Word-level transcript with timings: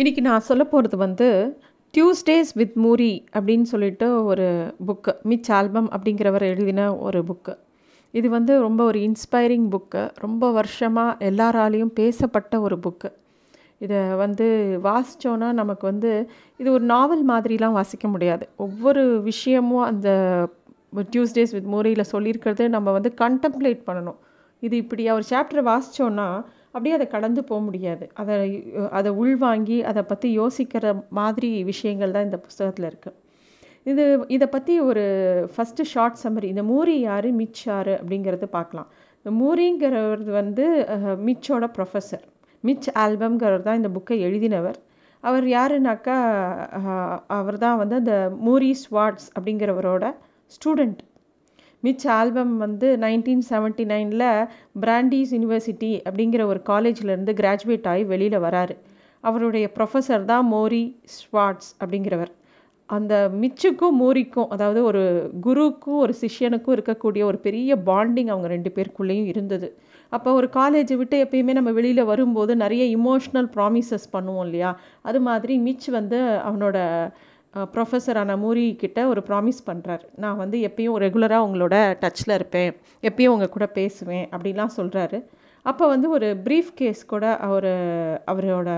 இன்றைக்கி 0.00 0.20
நான் 0.20 0.40
சொல்ல 0.40 0.64
போகிறது 0.64 0.96
வந்து 0.96 1.26
டியூஸ்டேஸ் 1.94 2.50
வித் 2.54 2.76
மூரி 2.76 3.24
அப்படின்னு 3.32 3.62
சொல்லிட்டு 3.62 4.24
ஒரு 4.24 4.74
புக்கு 4.86 5.22
மிச் 5.22 5.52
ஆல்பம் 5.52 5.90
அப்படிங்கிறவர் 5.90 6.40
எழுதின 6.40 6.96
ஒரு 6.96 7.20
புக்கு 7.20 7.58
இது 8.10 8.28
வந்து 8.28 8.60
ரொம்ப 8.60 8.84
ஒரு 8.84 8.98
இன்ஸ்பைரிங் 8.98 9.66
புக்கு 9.70 10.10
ரொம்ப 10.14 10.50
வருஷமாக 10.50 11.30
எல்லாராலையும் 11.30 11.92
பேசப்பட்ட 11.94 12.60
ஒரு 12.60 12.78
புக்கு 12.86 13.12
இதை 13.78 13.98
வந்து 14.14 14.78
வாசித்தோன்னா 14.84 15.52
நமக்கு 15.52 15.86
வந்து 15.86 16.30
இது 16.56 16.72
ஒரு 16.72 16.84
நாவல் 16.84 17.28
மாதிரிலாம் 17.28 17.72
வாசிக்க 17.72 18.08
முடியாது. 18.08 18.48
ஒவ்வொரு 18.56 19.22
விஷயமும் 19.22 19.82
அந்த 19.82 20.08
டியூஸ்டேஸ் 20.96 21.52
வித் 21.52 21.64
மூரியில் 21.64 22.10
சொல்லியிருக்கிறது 22.12 22.68
நம்ம 22.68 22.90
வந்து 22.90 23.14
கண்டம்ப்ளேட் 23.20 23.82
பண்ணணும். 23.86 24.16
இது 24.60 24.76
இப்படி 24.76 25.10
ஒரு 25.10 25.22
சாப்டர் 25.30 25.68
வாசித்தோன்னா 25.70 26.44
அப்படியே 26.74 26.94
அதை 26.98 27.06
கடந்து 27.14 27.40
போக 27.50 27.60
முடியாது. 27.68 28.04
அதை 28.20 28.34
அதை 28.98 29.10
உள்வாங்கி 29.22 29.78
அதை 29.90 30.02
பற்றி 30.12 30.28
யோசிக்கிற 30.40 30.92
மாதிரி 31.18 31.50
விஷயங்கள் 31.70 32.14
தான் 32.16 32.26
இந்த 32.28 32.38
புஸ்தகத்தில் 32.46 32.88
இருக்குது 32.90 33.18
இது 33.90 34.04
இதை 34.36 34.46
பற்றி 34.54 34.74
ஒரு 34.88 35.04
ஃபஸ்ட்டு 35.52 35.88
ஷார்ட் 35.92 36.20
சம்மரி 36.22 36.48
இந்த 36.54 36.62
மூரி 36.72 36.96
யார் 37.08 37.28
மிச் 37.40 37.62
யார் 37.68 37.92
அப்படிங்கிறது 38.00 38.46
பார்க்கலாம். 38.58 38.88
இந்த 39.20 39.30
மூரிங்கிறவர் 39.40 40.22
வந்து 40.40 40.66
மிச்சோட 41.28 41.64
ப்ரொஃபஸர் 41.76 42.24
மிச் 42.68 42.88
ஆல்பம்ங்கிறவர் 43.02 43.66
தான் 43.68 43.80
இந்த 43.80 43.90
புக்கை 43.96 44.18
எழுதினவர். 44.28 44.78
அவர் 45.28 45.46
யாருனாக்கா 45.56 46.16
அவர் 47.38 47.56
தான் 47.64 47.78
வந்து 47.82 47.96
அந்த 48.02 48.14
மூரி 48.46 48.70
ஸ்வாட்ஸ் 48.82 49.28
அப்படிங்கிறவரோட 49.36 50.04
ஸ்டூடெண்ட் 50.54 51.00
மிச் 51.80 52.06
ஆல்பம் 52.08 52.56
வந்து 52.56 52.88
நைன்டீன் 52.96 53.44
செவன்ட்டி 53.50 53.84
நைனில் 53.92 54.28
பிராண்டிஸ் 54.80 55.32
யூனிவர்சிட்டி 55.36 55.92
அப்படிங்கிற 56.08 56.44
ஒரு 56.44 56.60
காலேஜ்லேருந்து 56.70 57.34
கிராஜுவேட் 57.40 57.88
ஆகி 57.92 58.04
வெளியில் 58.04 58.44
வராரு. 58.46 58.76
அவருடைய 59.24 59.66
ப்ரொஃபஸர் 59.78 60.24
தான் 60.24 60.46
மோரி 60.52 60.84
ஸ்வாட்ஸ் 61.16 61.70
அப்படிங்கிறவர். 61.80 62.32
அந்த 62.86 63.14
மிச்சுக்கும் 63.42 63.96
மோரிக்கும் 64.02 64.48
அதாவது 64.48 64.80
ஒரு 64.84 65.02
குருக்கும் 65.40 65.98
ஒரு 65.98 66.14
சிஷ்யனுக்கும் 66.20 66.74
இருக்கக்கூடிய 66.76 67.22
ஒரு 67.24 67.38
பெரிய 67.38 67.76
பாண்டிங் 67.88 68.30
அவங்க 68.32 68.48
ரெண்டு 68.48 68.70
பேருக்குள்ளேயும் 68.76 69.28
இருந்தது. 69.32 69.68
அப்போ 70.12 70.32
ஒரு 70.32 70.48
காலேஜை 70.52 70.96
விட்டு 70.96 71.16
எப்பயுமே 71.24 71.52
நம்ம 71.52 71.70
வெளியில் 71.70 72.04
வரும்போது 72.04 72.52
நிறைய 72.56 72.84
இமோஷ்னல் 72.98 73.48
ப்ராமிசஸ் 73.56 74.06
பண்ணுவோம் 74.12 74.44
இல்லையா? 74.44 74.70
அது 75.02 75.20
மாதிரி 75.20 75.56
மிச் 75.58 75.88
வந்து 75.88 76.20
அவனோட 76.48 76.78
ப்ரொஃபஸரான 77.54 78.36
மூரி 78.36 78.76
கிட்ட 78.76 79.08
ஒரு 79.08 79.20
ப்ராமிஸ் 79.28 79.60
பண்ணுறாரு 79.66 80.04
நான் 80.16 80.36
வந்து 80.36 80.58
எப்பயும் 80.68 80.98
ரெகுலராக 81.04 81.46
உங்களோட 81.46 81.76
டச்சில் 82.02 82.34
இருப்பேன். 82.34 82.72
எப்பயும் 83.02 83.34
உங்கள் 83.34 83.48
கூட 83.48 83.66
பேசுவேன் 83.66 84.28
அப்படிலாம் 84.32 84.76
சொல்கிறாரு 84.76 85.24
அப்போ 85.62 85.88
வந்து 85.88 86.10
ஒரு 86.10 86.40
ப்ரீஃப் 86.44 86.70
கேஸ் 86.74 87.06
கூட 87.06 87.36
அவர் 87.36 87.70
அவரோட 88.26 88.70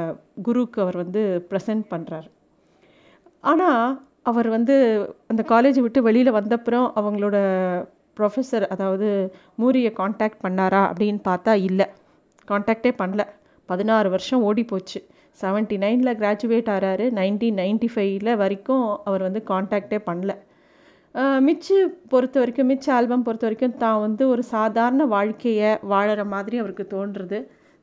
குருவுக்கு 0.43 0.83
அவர் 0.83 0.97
வந்து 0.97 1.47
ப்ரெசென்ட் 1.51 1.85
பண்ணுறாரு 1.91 2.29
ஆனால் 3.41 4.03
அவர் 4.23 4.49
வந்து 4.49 4.75
அந்த 5.27 5.43
காலேஜை 5.49 5.81
விட்டு 5.81 6.03
வெளியில் 6.03 6.33
வந்தப்புறம் 6.33 6.87
அவங்களோட 7.01 7.37
ப்ரொஃபஸர் 8.17 8.67
அதாவது 8.69 9.35
மூரியை 9.55 9.93
காண்டாக்ட் 9.93 10.43
பண்ணாரா 10.43 10.83
அப்படின்னு 10.91 11.21
பார்த்தா 11.29 11.53
இல்லை. 11.69 11.87
காண்டாக்டே 12.49 12.91
பண்ணல. 13.03 13.23
பதினாறு 13.67 14.11
வருஷம் 14.11 14.43
ஓடி 14.43 14.65
போச்சு 14.65 15.01
செவன்ட்டி 15.41 15.77
நைனில் 15.85 16.19
கிராஜுவேட் 16.21 16.71
ஆகிறாரு 16.75 17.05
நைன்டீன் 17.19 17.59
நைன்டி 17.63 17.89
ஃபைவ்ல 17.95 18.31
வரைக்கும் 18.43 18.87
அவர் 19.09 19.27
வந்து 19.27 19.41
காண்டாக்டே 19.51 19.99
பண்ணல. 20.09 20.33
மிச்சு 21.47 21.77
பொறுத்த 22.13 22.37
வரைக்கும் 22.43 22.71
மிச்ச 22.73 22.87
ஆல்பம் 22.97 23.25
பொறுத்த 23.27 23.45
வரைக்கும் 23.47 23.75
தான் 23.83 24.03
வந்து 24.05 24.23
ஒரு 24.35 24.43
சாதாரண 24.55 25.03
வாழ்க்கையை 25.17 25.71
வாழற 25.93 26.23
மாதிரி 26.35 26.57
அவருக்கு 26.63 26.85
தோன்றுறது. 26.95 27.39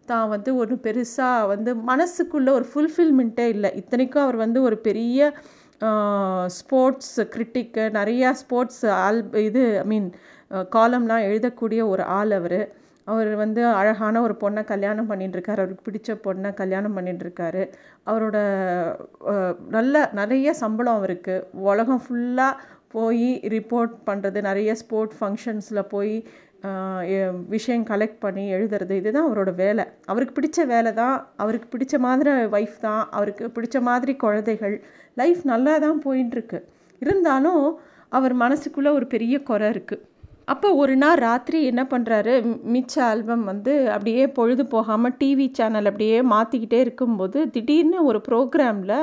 தான் 0.08 0.30
வந்து 0.34 0.50
ஒரு 0.62 0.76
பெருசாக 0.86 1.50
வந்து 1.52 1.72
மனசுக்குள்ளே 1.90 2.52
ஒரு 2.60 2.66
ஃபுல்ஃபில்மெண்ட்டே 2.72 3.46
இல்லை. 3.56 3.70
இத்தனைக்கும் 3.82 4.26
அவர் 4.26 4.38
வந்து 4.46 4.60
ஒரு 4.68 4.78
பெரிய 4.88 5.32
ஸ்போர்ட்ஸ் 6.58 7.16
கிரிட்டிக்கு 7.34 7.84
நிறையா 8.00 8.30
ஸ்போர்ட்ஸ் 8.42 8.84
ஆல் 9.04 9.22
இது 9.48 9.64
ஐ 9.84 9.86
மீன் 9.94 10.10
காலம்லாம் 10.76 11.26
எழுதக்கூடிய 11.30 11.82
ஒரு 11.94 12.04
ஆள் 12.20 12.34
அவர். 12.40 12.62
அவர் 13.12 13.30
வந்து 13.42 13.62
அழகான 13.80 14.22
ஒரு 14.26 14.36
பொண்ணை 14.42 14.62
கல்யாணம் 14.72 15.10
பண்ணிட்டுருக்காரு. 15.12 15.62
அவருக்கு 15.64 15.86
பிடிச்ச 15.88 16.16
பொண்ணை 16.26 16.50
கல்யாணம் 16.62 16.98
பண்ணிட்டுருக்காரு. 16.98 17.64
அவரோட 18.10 18.38
நல்ல 19.78 19.96
நிறைய 20.20 20.54
சம்பளம் 20.64 21.00
அவருக்கு. 21.00 21.36
உலகம் 21.72 22.04
ஃபுல்லாக 22.06 22.62
போய் 22.96 23.30
ரிப்போர்ட் 23.56 23.96
பண்ணுறது 24.10 24.40
நிறைய 24.50 24.70
ஸ்போர்ட் 24.82 25.16
ஃபங்க்ஷன்ஸில் 25.20 25.90
போய் 25.96 26.14
விஷயம் 27.56 27.86
கலெக்ட் 27.90 28.22
பண்ணி 28.24 28.46
எழுதுறது 28.56 28.96
இதுதான் 29.02 29.28
அவரோட 29.28 29.52
வேலை. 29.62 29.84
அவருக்கு 30.12 30.34
பிடிச்ச 30.38 30.66
வேலை 30.74 30.92
தான் 31.02 31.18
அவருக்கு 31.44 31.68
பிடிச்ச 31.76 31.98
மாதிரி 32.06 32.32
ஒய்ஃப் 32.58 32.80
தான் 32.88 33.04
அவருக்கு 33.18 33.46
பிடிச்ச 33.56 33.78
மாதிரி 33.90 34.14
குழந்தைகள். 34.26 34.76
லைஃப் 35.22 35.44
நல்லா 35.52 35.76
தான் 35.86 36.02
போயின்ட்டுருக்கு 36.06 36.60
இருந்தாலும் 37.06 37.66
அவர் 38.18 38.36
மனசுக்குள்ளே 38.44 38.92
ஒரு 38.98 39.08
பெரிய 39.14 39.36
குறை 39.50 39.68
இருக்குது 39.74 40.04
அப்போ 40.50 40.68
ஒரு 40.76 40.94
நாள் 40.96 41.20
ராத்திரி 41.20 41.60
என்ன 41.64 41.82
பண்ணுறாரு 41.86 42.34
மிச்ச 42.72 42.94
ஆல்பம் 43.06 43.44
வந்து 43.44 43.74
அப்படியே 43.88 44.24
பொழுது 44.32 44.64
போகாமல் 44.68 45.16
டிவி 45.18 45.48
சேனல் 45.54 45.90
அப்படியே 45.90 46.18
மாற்றிக்கிட்டே 46.32 46.80
இருக்கும்போது 46.80 47.40
திடீர்னு 47.50 48.00
ஒரு 48.06 48.20
ப்ரோக்ராமில் 48.28 48.96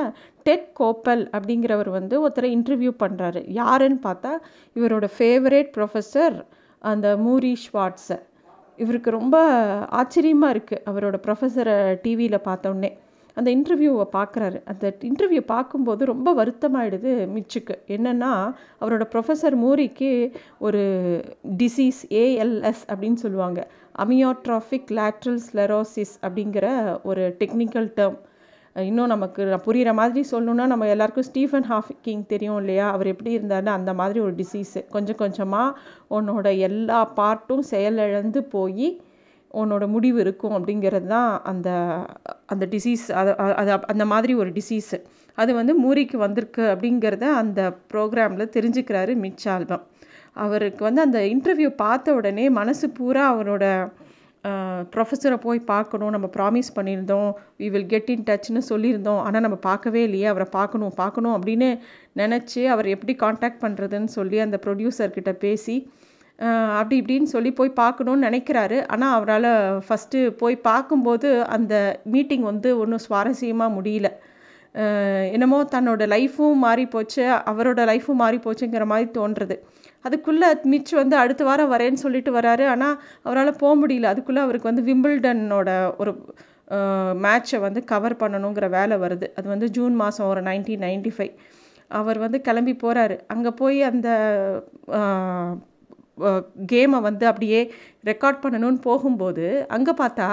டெட் 0.43 0.67
கோப்பல் 0.73 1.23
அப்படிங்கிறவர் 1.33 1.89
வந்து 1.89 2.15
ஒருத்தரை 2.21 2.49
இன்டர்வியூ 2.53 2.93
பண்ணுறாரு 2.99 3.41
யாருன்னு 3.53 3.99
பார்த்தா 4.03 4.33
இவரோட 4.75 5.07
ஃபேவரேட் 5.15 5.71
ப்ரொஃபஸர் 5.77 6.37
அந்த 6.81 7.09
மூரி 7.17 7.53
ஷ்வாட்ஸை 7.63 8.17
இவருக்கு 8.79 9.09
ரொம்ப 9.11 9.37
ஆச்சரியமாக 9.93 10.53
இருக்குது 10.53 10.83
அவரோட 10.85 11.17
ப்ரொஃபஸரை 11.23 11.77
டிவியில் 12.01 12.45
பார்த்தோன்னே 12.45 12.91
அந்த 13.37 13.49
இன்டர்வியூவை 13.55 14.05
பார்க்குறாரு. 14.15 14.59
அந்த 14.71 14.85
இன்டர்வியூ 14.99 15.41
பார்க்கும்போது 15.53 16.05
ரொம்ப 16.11 16.29
வருத்தமாயிடுது 16.39 17.11
மிச்சுக்கு. 17.35 17.75
என்னென்னா 17.87 18.31
அவரோட 18.81 19.03
ப்ரொஃபஸர் 19.13 19.57
மூரிக்கு 19.63 20.11
ஒரு 20.59 20.83
டிசீஸ் 21.63 22.01
ஏஎல்எஸ் 22.21 22.83
அப்படின்னு 22.93 23.19
சொல்லுவாங்க. 23.25 23.59
அமியோட்ராஃபிக் 24.05 24.89
லேட்ரல் 24.99 25.39
ஸ்லெரோசிஸ் 25.47 26.15
அப்படிங்கிற 26.21 26.65
ஒரு 27.03 27.35
டெக்னிக்கல் 27.39 27.91
டேர்ம் 27.99 28.17
இன்னும் 28.85 29.11
நமக்கு 29.11 29.43
புரிகிற 29.65 29.91
மாதிரி 29.99 30.21
சொல்லணுன்னா 30.31 30.65
நம்ம 30.71 30.87
எல்லாருக்கும் 30.87 31.27
ஸ்டீஃபன் 31.29 31.67
ஹாஃபிக்கிங் 31.69 32.25
தெரியும் 32.25 32.57
இல்லையா? 32.57 32.87
அவர் 32.95 33.07
எப்படி 33.07 33.31
இருந்தார்னு 33.37 33.75
அந்த 33.77 33.91
மாதிரி 33.99 34.19
ஒரு 34.25 34.33
டிசீஸு 34.41 34.81
கொஞ்சம் 34.89 35.15
கொஞ்சமாக 35.15 35.79
உன்னோட 36.09 36.47
எல்லா 36.57 36.99
பார்ட்டும் 37.15 37.63
செயலிழந்து 37.73 38.41
போய் 38.43 38.87
உன்னோட 39.57 39.85
முடிவு 39.87 40.19
இருக்கும் 40.19 40.55
அப்படிங்கிறது 40.57 41.07
தான் 41.07 41.29
அந்த 41.43 41.69
அந்த 42.45 42.65
டிசீஸ் 42.65 43.05
அது 43.11 43.31
அது 43.55 43.71
அந்த 43.85 44.05
மாதிரி 44.05 44.33
ஒரு 44.35 44.49
டிசீஸு 44.49 44.97
அது 45.37 45.51
வந்து 45.53 45.73
மூரிக்கு 45.75 46.17
வந்திருக்கு 46.17 46.63
அப்படிங்கிறத 46.73 47.25
அந்த 47.41 47.61
ப்ரோக்ராமில் 47.93 48.53
தெரிஞ்சுக்கிறாரு 48.55 49.15
மிச் 49.17 49.47
ஆல்பம் 49.47 49.85
அவருக்கு 50.37 50.81
வந்து 50.83 51.01
அந்த 51.01 51.19
இன்டர்வியூ 51.27 51.69
பார்த்த 51.75 52.15
உடனே 52.15 52.45
மனசு 52.49 52.87
பூரா 52.89 53.23
அவரோட 53.33 53.65
ப்ரொஃபஸரை 54.91 55.37
போய் 55.37 55.59
பார்க்கணும் 55.65 56.09
நம்ம 56.09 56.27
ப்ராமிஸ் 56.35 56.69
பண்ணியிருந்தோம் 56.75 57.29
வி 57.57 57.67
வில் 57.69 57.87
கெட் 57.87 58.09
இன் 58.09 58.25
டச்னு 58.29 58.61
சொல்லியிருந்தோம் 58.69 59.21
ஆனால் 59.21 59.41
நம்ம 59.41 59.57
பார்க்கவே 59.61 60.01
இல்லையே 60.03 60.25
அவரை 60.25 60.47
பார்க்கணும் 60.51 60.93
பார்க்கணும் 60.95 61.35
அப்படின்னு 61.37 61.69
நினச்சி 62.15 62.61
அவர் 62.65 62.87
எப்படி 62.87 63.15
காண்டாக்ட் 63.15 63.63
பண்ணுறதுன்னு 63.63 64.11
சொல்லி 64.11 64.39
அந்த 64.39 64.59
ப்ரொடியூசர்கிட்ட 64.65 65.33
பேசி 65.39 65.75
அப்படி 66.79 66.95
இப்படின்னு 67.01 67.29
சொல்லி 67.33 67.51
போய் 67.59 67.79
பார்க்கணுன்னு 67.81 68.27
நினைக்கிறாரு. 68.29 68.77
ஆனால் 68.93 69.13
அவரால் 69.17 69.51
ஃபஸ்ட்டு 69.85 70.19
போய் 70.41 70.55
பார்க்கும்போது 70.69 71.29
அந்த 71.55 71.75
மீட்டிங் 72.15 72.45
வந்து 72.51 72.71
ஒன்றும் 72.81 73.05
சுவாரஸ்யமாக 73.07 73.75
முடியல. 73.77 74.09
என்னமோ 75.35 75.59
தன்னோட 75.75 76.03
லைஃப்பும் 76.15 76.59
மாறி 76.65 76.85
போச்சு 76.95 77.23
அவரோட 77.51 77.81
லைஃப்பும் 77.91 78.21
மாறி 78.23 78.37
போச்சுங்கிற 78.43 78.85
மாதிரி 78.91 79.07
தோன்றுறது 79.17 79.55
அதுக்குள்ளே 80.07 80.49
மிச் 80.73 80.91
வந்து 81.01 81.15
அடுத்த 81.21 81.43
வாரம் 81.47 81.71
வரேன்னு 81.71 82.03
சொல்லிட்டு 82.03 82.31
வராரு. 82.39 82.65
ஆனால் 82.73 82.95
அவரால் 83.27 83.59
போக 83.63 83.73
முடியல. 83.81 84.11
அதுக்குள்ளே 84.13 84.41
அவருக்கு 84.45 84.69
வந்து 84.71 84.85
விம்பிள்டனோட 84.89 85.69
ஒரு 86.01 86.11
மேட்சை 87.25 87.57
வந்து 87.65 87.81
கவர் 87.91 88.15
பண்ணணுங்கிற 88.21 88.65
வேலை 88.77 88.95
வருது. 89.05 89.27
அது 89.39 89.47
வந்து 89.53 89.67
ஜூன் 89.77 89.95
மாதம் 90.01 90.29
ஒரு 90.33 90.41
நைன்டீன் 90.49 90.85
நைன்டி 90.87 91.13
ஃபைவ் 91.17 91.33
அவர் 91.99 92.17
வந்து 92.25 92.39
கிளம்பி 92.47 92.73
போகிறாரு 92.83 93.15
அங்கே 93.33 93.51
போய் 93.61 93.77
அந்த 93.89 94.07
கேமை 96.71 96.99
வந்து 97.07 97.25
அப்படியே 97.31 97.59
ரெக்கார்ட் 98.11 98.43
பண்ணணும்னு 98.45 98.79
போகும்போது 98.87 99.47
அங்கே 99.77 99.93
பார்த்தா 100.01 100.29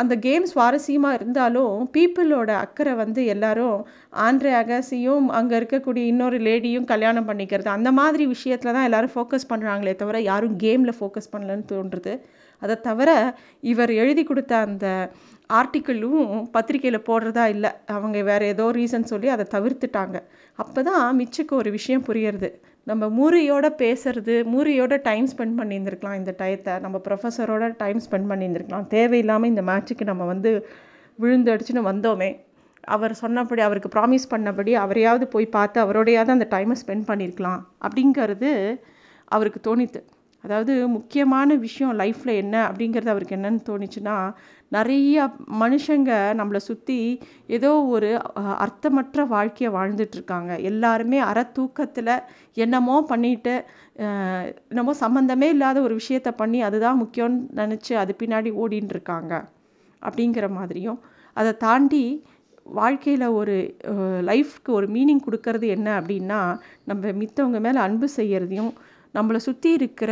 அந்த 0.00 0.14
கேம் 0.26 0.44
சுவாரஸ்யமாக 0.50 1.16
இருந்தாலும் 1.18 1.74
பீப்புளோட 1.94 2.50
அக்கறை 2.64 2.92
வந்து 3.00 3.20
எல்லாரும் 3.32 3.78
ஆண்ட்ரே 4.26 4.52
அகாசியும் 4.60 5.26
அங்கே 5.38 5.54
இருக்கக்கூடிய 5.60 6.04
இன்னொரு 6.12 6.38
லேடியும் 6.46 6.86
கல்யாணம் 6.92 7.28
பண்ணிக்கிறது 7.30 7.68
அந்த 7.76 7.90
மாதிரி 7.98 8.26
விஷயத்தில் 8.34 8.74
தான் 8.76 8.86
எல்லோரும் 8.88 9.14
ஃபோக்கஸ் 9.16 9.50
பண்ணுறாங்களே 9.50 9.94
தவிர 10.02 10.20
யாரும் 10.30 10.54
கேமில் 10.64 10.98
ஃபோக்கஸ் 11.00 11.32
பண்ணலன்னு 11.34 11.66
தோன்றுறது. 11.72 12.14
அதை 12.62 12.76
தவிர 12.88 13.10
இவர் 13.72 13.92
எழுதி 14.02 14.22
கொடுத்த 14.30 14.54
அந்த 14.68 14.86
ஆர்டிக்கிளும் 15.50 16.24
பத்திரிக்கையில் 16.56 17.06
போடுறதா 17.10 17.44
இல்லை. 17.54 17.70
அவங்க 17.96 18.18
வேறு 18.30 18.44
ஏதோ 18.54 18.66
ரீசன் 18.78 19.10
சொல்லி 19.12 19.28
அதை 19.36 19.46
தவிர்த்துட்டாங்க. 19.54 20.16
அப்போ 20.62 20.80
தான் 20.90 21.04
மிச்சுக்கு 21.20 21.54
ஒரு 21.60 21.70
விஷயம் 21.78 22.06
புரியறது. 22.08 22.50
நம்ம 22.90 23.04
மூரியோட 23.18 23.66
பேசுறது 23.82 24.34
மூரியோட 24.52 24.94
டைம் 25.08 25.26
ஸ்பெண்ட் 25.32 25.56
பண்ணியிருந்துருக்கலாம் 25.58 26.18
இந்த 26.20 26.32
டயத்தை 26.40 26.74
நம்ம 26.84 26.96
ப்ரொஃபஸரோட 27.06 27.64
டைம் 27.82 27.98
ஸ்பெண்ட் 28.06 28.30
பண்ணியிருந்துருக்கலாம். 28.30 28.86
தேவையில்லாமல் 28.94 29.50
இந்த 29.52 29.62
மேட்ச்சுக்கு 29.70 30.04
நம்ம 30.10 30.26
வந்து 30.32 30.50
விழுந்து 31.22 31.52
அடிச்சுன்னு 31.54 31.82
வந்தோமே. 31.90 32.30
அவர் 32.94 33.14
சொன்னபடி 33.22 33.62
அவருக்கு 33.66 33.90
ப்ராமிஸ் 33.96 34.30
பண்ணபடி 34.32 34.74
அவரையாவது 34.84 35.26
போய் 35.34 35.54
பார்த்து 35.56 35.78
அவரோடையாவது 35.84 36.34
அந்த 36.36 36.48
டைமை 36.54 36.76
ஸ்பெண்ட் 36.82 37.06
பண்ணியிருக்கலாம். 37.10 37.60
அப்படிங்கிறது 37.86 38.50
அவருக்கு 39.36 39.60
தோணித்து. 39.68 40.00
அதாவது 40.44 40.72
முக்கியமான 40.88 41.54
விஷயம் 41.56 41.98
லைஃப்பில் 41.98 42.32
என்ன 42.34 42.56
அப்படிங்கிறது 42.68 43.12
அவருக்கு 43.12 43.36
என்னன்னு 43.36 43.62
தோணுச்சுன்னா 43.66 44.16
நிறைய 44.68 45.16
மனுஷங்க 45.60 46.10
நம்மளை 46.36 46.60
சுற்றி 46.60 46.98
ஏதோ 47.46 47.70
ஒரு 47.86 48.08
அர்த்தமற்ற 48.58 49.24
வாழ்க்கையை 49.26 49.70
வாழ்ந்துட்டுருக்காங்க 49.74 50.52
எல்லாருமே 50.62 51.18
அற 51.20 51.38
தூக்கத்தில் 51.52 52.12
என்னமோ 52.56 52.96
பண்ணிட்டு 53.08 53.54
என்னமோ 54.68 54.92
சம்மந்தமே 55.00 55.48
இல்லாத 55.48 55.78
ஒரு 55.80 55.94
விஷயத்த 55.94 56.30
பண்ணி 56.32 56.60
அதுதான் 56.62 57.00
முக்கியம்னு 57.00 57.40
நினச்சி 57.54 57.94
அது 57.94 58.14
பின்னாடி 58.22 58.52
ஓடின்னு 58.56 58.88
இருக்காங்க 58.88 59.32
அப்படிங்கிற 60.02 60.46
மாதிரியும் 60.50 61.00
அதை 61.36 61.52
தாண்டி 61.56 62.04
வாழ்க்கையில் 62.72 63.26
ஒரு 63.30 63.54
லைஃப்க்கு 64.22 64.70
ஒரு 64.70 64.86
மீனிங் 64.86 65.24
கொடுக்கறது 65.24 65.66
என்ன 65.68 65.88
அப்படின்னா 66.00 66.40
நம்ம 66.84 67.12
மித்தவங்க 67.12 67.60
மேலே 67.60 67.78
அன்பு 67.78 68.08
செய்கிறதையும் 68.16 68.72
நம்மளை 69.16 69.38
சுற்றி 69.46 69.70
இருக்கிற 69.78 70.10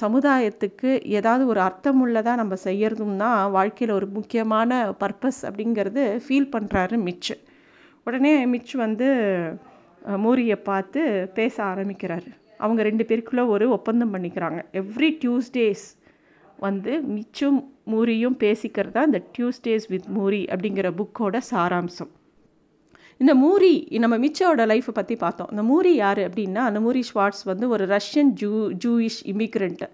சமுதாயத்துக்கு 0.00 0.90
ஏதாவது 1.18 1.42
ஒரு 1.52 1.60
அர்த்தமுள்ளதாக 1.66 2.40
நம்ம 2.40 2.54
செய்கிறதும் 2.64 3.16
தான் 3.16 3.50
வாழ்க்கையில் 3.56 3.96
ஒரு 3.96 4.06
முக்கியமான 4.16 4.80
பர்பஸ் 5.02 5.40
அப்படிங்கிறது 5.48 6.04
ஃபீல் 6.24 6.48
பண்ணுறாரு 6.54 6.96
மிச்சு. 7.06 7.36
உடனே 8.06 8.32
மிச்சு 8.54 8.76
வந்து 8.84 9.08
மூரியை 10.24 10.56
பார்த்து 10.70 11.00
பேச 11.34 11.56
ஆரம்பிக்கிறாரு. 11.72 12.30
அவங்க 12.64 12.80
ரெண்டு 12.88 13.04
பேருக்குள்ளே 13.08 13.44
ஒரு 13.54 13.64
ஒப்பந்தம் 13.76 14.14
பண்ணிக்கிறாங்க. 14.14 14.60
எவ்ரி 14.80 15.10
டியூஸ்டேஸ் 15.22 15.86
வந்து 16.66 16.92
மிச்சும் 17.14 17.60
மூரியும் 17.92 18.36
பேசிக்கிறது 18.42 18.92
தான் 18.96 19.08
இந்த 19.10 19.20
டியூஸ்டேஸ் 19.36 19.86
வித் 19.92 20.10
மூரி 20.18 20.42
அப்படிங்கிற 20.54 20.90
புக்கோட 21.00 21.38
சாராம்சம். 21.52 22.12
இந்த 23.22 23.32
மூரி 23.42 23.72
நம்ம 24.04 24.16
மிச்சோட 24.24 24.62
லைஃப்பை 24.72 24.92
பற்றி 24.98 25.14
பார்த்தோம். 25.24 25.50
இந்த 25.54 25.62
மூரி 25.72 25.92
யார் 26.04 26.20
அப்படின்னா 26.28 26.62
அந்த 26.68 26.80
மூரி 26.86 27.02
ஸ்வாட்ஸ் 27.10 27.44
வந்து 27.50 27.66
ஒரு 27.74 27.84
ரஷ்யன் 27.94 28.32
ஜூ 28.40 28.52
ஜூயிஷ் 28.84 29.20
இமிக்ரெண்ட்டு 29.32 29.88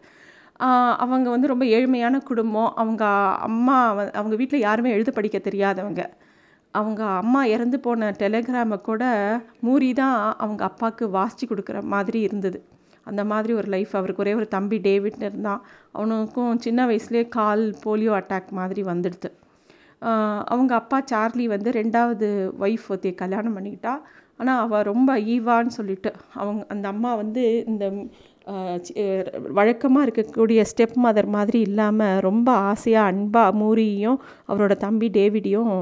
அவங்க 1.04 1.26
வந்து 1.34 1.50
ரொம்ப 1.50 1.64
ஏழ்மையான 1.76 2.16
குடும்பம். 2.28 2.70
அவங்க 2.82 3.04
அம்மா 3.48 3.76
அவங்க 4.20 4.34
வீட்டில் 4.40 4.64
யாருமே 4.68 4.90
எழுத 4.96 5.10
படிக்க 5.18 5.38
தெரியாதவங்க. 5.48 6.02
அவங்க 6.74 7.02
அம்மா 7.22 7.40
இறந்து 7.54 7.78
போன 7.84 8.10
டெலகிராமை 8.22 8.78
கூட 8.88 9.02
மூரி 9.66 9.90
தான் 10.00 10.16
அவங்க 10.44 10.62
அப்பாவுக்கு 10.70 11.04
வாசித்து 11.16 11.44
கொடுக்குற 11.50 11.78
மாதிரி 11.94 12.20
இருந்தது. 12.28 12.58
அந்த 13.10 13.22
மாதிரி 13.32 13.52
ஒரு 13.60 13.68
லைஃப் 13.74 13.92
அவருக்கு. 13.98 14.22
ஒரே 14.24 14.34
ஒரு 14.40 14.48
தம்பி 14.56 14.78
டேவிட் 14.88 15.22
இருந்தான். 15.26 15.62
அவனுக்கும் 15.96 16.58
சின்ன 16.66 16.86
வயசுலேயே 16.90 17.24
கால் 17.38 17.64
போலியோ 17.84 18.12
அட்டாக் 18.20 18.50
மாதிரி 18.60 18.82
வந்துடுது. 18.92 19.30
அவங்க 20.52 20.72
அப்பா 20.74 20.98
சார்லி 21.10 21.46
வந்து 21.54 21.70
ரெண்டாவது 21.80 22.28
ஒய்ஃப் 22.66 22.86
ஒருத்தைய 22.90 23.14
கல்யாணம் 23.22 23.56
பண்ணிக்கிட்டா. 23.56 23.94
ஆனால் 24.40 24.60
அவள் 24.64 24.88
ரொம்ப 24.92 25.10
ஈவான்னு 25.34 25.76
சொல்லிட்டு 25.76 26.10
அவங்க 26.32 26.62
அந்த 26.68 26.86
அம்மா 26.88 27.12
வந்து 27.22 27.44
இந்த 27.66 27.84
வழக்கமாக 29.58 30.04
இருக்கக்கூடிய 30.06 30.60
ஸ்டெப் 30.70 30.94
மதர் 31.04 31.28
மாதிரி 31.36 31.58
இல்லாமல் 31.60 32.20
ரொம்ப 32.26 32.48
ஆசையாக 32.70 33.10
அன்பாக 33.12 33.58
மூரியும் 33.62 34.18
அவரோட 34.48 34.74
தம்பி 34.84 35.08
டேவிடையும் 35.16 35.72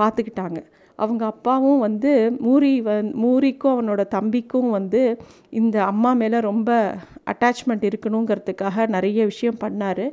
பார்த்துக்கிட்டாங்க 0.00 0.60
அவங்க 0.98 1.22
அப்பாவும் 1.26 1.82
வந்து 1.86 2.12
மூரி 2.46 2.72
வந் 2.86 3.10
மூரிக்கும் 3.22 3.74
அவனோட 3.74 4.02
தம்பிக்கும் 4.14 4.70
வந்து 4.70 5.02
இந்த 5.50 5.76
அம்மா 5.84 6.12
மேலே 6.12 6.38
ரொம்ப 6.40 6.70
அட்டாச்மெண்ட் 7.32 7.84
இருக்கணுங்கிறதுக்காக 7.88 8.86
நிறைய 8.86 9.24
விஷயம் 9.24 9.60
பண்ணார். 9.64 10.06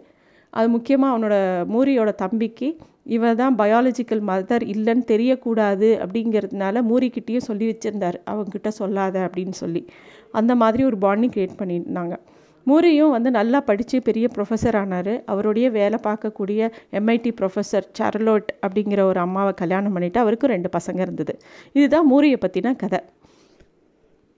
அது 0.54 0.68
முக்கியமாக 0.70 1.14
அவனோட 1.14 1.36
மூரியோட 1.74 2.12
தம்பிக்கு 2.16 2.68
இவ 3.06 3.36
தான் 3.36 3.56
பயாலஜிக்கல் 3.58 4.22
மதர் 4.28 4.64
இல்லைன்னு 4.74 5.06
தெரியக்கூடாது 5.12 5.90
அப்படிங்கிறதுனால 6.04 6.84
மூரிக்கிட்டேயும் 6.90 7.48
சொல்லி 7.48 7.66
வச்சுருந்தார். 7.72 8.18
அவங்கக்கிட்ட 8.32 8.68
சொல்லாத 8.68 9.30
அப்படின்னு 9.30 9.50
சொல்லி. 9.50 9.88
அந்த 10.32 10.56
மாதிரி 10.56 10.84
ஒரு 10.84 10.98
பாண்டிங் 10.98 11.34
க்ரியேட் 11.36 11.60
பண்ணியிருந்தாங்க. 11.60 12.16
மூரியும் 12.64 13.10
வந்து 13.10 13.32
நல்லா 13.32 13.62
படித்து 13.62 14.02
பெரிய 14.02 14.30
ப்ரொஃபஸர் 14.36 14.78
ஆனார். 14.78 15.24
அவருடைய 15.26 15.70
வேலை 15.70 16.00
பார்க்கக்கூடிய 16.04 16.70
எம்ஐடி 16.92 17.32
ப்ரொஃபஸர் 17.42 17.88
சார்லோட் 18.00 18.48
அப்படிங்கிற 18.68 19.02
ஒரு 19.02 19.20
அம்மாவை 19.20 19.54
கல்யாணம் 19.54 19.96
பண்ணிவிட்டு 19.96 20.18
அவருக்கும் 20.18 20.50
ரெண்டு 20.50 20.70
பசங்க 20.78 21.00
இருந்தது. 21.00 21.38
இதுதான் 21.74 22.06
மூரியை 22.06 22.38
பற்றின 22.46 22.76
கதை. 22.76 23.00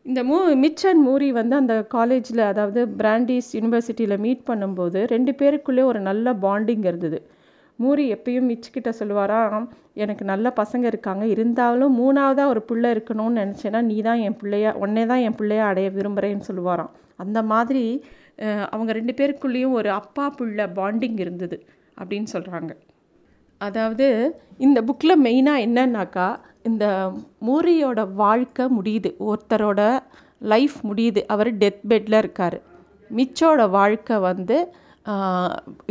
இந்த 0.02 0.24
மூ 0.24 0.56
மிச் 0.56 0.88
அண்ட் 0.88 1.08
மூரி 1.08 1.30
வந்து 1.30 1.56
அந்த 1.56 1.84
காலேஜில் 1.84 2.40
அதாவது 2.40 2.86
பிராண்டிஸ் 2.86 3.48
யூனிவர்சிட்டியில் 3.52 4.18
மீட் 4.18 4.44
பண்ணும்போது 4.48 5.08
ரெண்டு 5.08 5.32
பேருக்குள்ளே 5.32 5.84
ஒரு 5.84 6.00
நல்ல 6.00 6.34
பாண்டிங் 6.34 6.86
இருந்தது. 6.86 7.30
மூரி 7.80 8.04
எப்பயும் 8.16 8.50
மிச்சுக்கிட்ட 8.50 8.90
சொல்லுவாராம் 9.00 9.66
எனக்கு 9.94 10.24
நல்ல 10.26 10.54
பசங்க 10.60 10.84
இருக்காங்க 10.84 11.24
இருந்தாலும் 11.26 11.96
மூணாவதாக 12.02 12.52
ஒரு 12.54 12.62
பிள்ளை 12.62 12.90
இருக்கணும்னு 12.96 13.42
நினச்சேன்னா 13.42 13.82
நீ 13.82 13.98
தான் 14.02 14.22
என் 14.28 14.38
பிள்ளையா 14.42 14.72
உன்னே 14.84 15.04
தான் 15.06 15.24
என் 15.28 15.38
பிள்ளையா 15.40 15.66
அடைய 15.66 15.90
விரும்புகிறேன்னு 15.90 16.48
சொல்லுவாராம். 16.50 16.92
அந்த 17.24 17.40
மாதிரி 17.44 17.84
அவங்க 18.70 18.92
ரெண்டு 18.92 19.14
பேருக்குள்ளேயும் 19.18 19.76
ஒரு 19.80 19.90
அப்பா 20.00 20.26
பிள்ளை 20.30 20.66
பாண்டிங் 20.80 21.20
இருந்தது 21.20 21.58
அப்படின்னு 21.98 22.30
சொல்கிறாங்க 22.34 22.72
அதாவது 23.62 24.08
இந்த 24.58 24.80
புக்கில் 24.88 25.22
மெயினாக 25.26 25.66
என்னன்னாக்கா 25.68 26.28
இந்த 26.64 26.86
மூரியோட 27.48 28.02
வாழ்க்கை 28.14 28.66
முடியுது 28.78 29.10
ஒருத்தரோட 29.28 29.82
லைஃப் 30.54 30.78
முடியுது 30.84 31.22
அவர் 31.34 31.50
டெத் 31.58 31.84
பெட்டில் 31.88 32.18
இருக்கார். 32.18 32.58
மிச்சோட 33.10 33.62
வாழ்க்கை 33.70 34.18
வந்து 34.20 34.58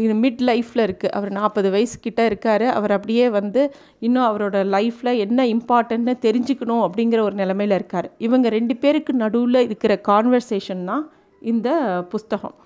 இது 0.04 0.14
மிட் 0.22 0.42
லைஃப்பில் 0.50 0.84
இருக்குது 0.86 1.12
அவர் 1.16 1.30
நாற்பது 1.38 1.68
வயசு 1.74 1.96
இருக்கார். 2.30 2.66
அவர் 2.78 2.94
அப்படியே 2.96 3.26
வந்து 3.38 3.62
இன்னும் 4.06 4.26
அவரோட 4.28 4.58
லைஃப்பில் 4.76 5.20
என்ன 5.24 5.46
இம்பார்ட்டன்ட்னு 5.54 6.14
தெரிஞ்சுக்கணும் 6.26 6.84
அப்படிங்கிற 6.86 7.20
ஒரு 7.28 7.36
நிலமையில் 7.42 7.76
இருக்கார். 7.78 8.08
இவங்க 8.26 8.48
ரெண்டு 8.58 8.76
பேருக்கு 8.84 9.14
நடுவில் 9.24 9.66
இருக்கிற 9.68 9.94
கான்வர்சேஷன் 10.10 10.84
தான் 10.90 11.04
இந்த 11.42 11.68
புஸ்தகம். 12.14 12.56